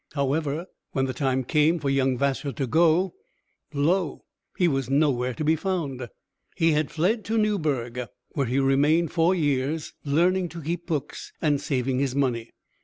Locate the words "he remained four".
8.47-9.35